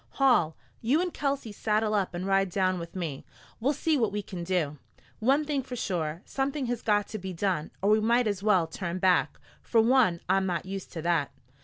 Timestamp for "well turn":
8.41-8.97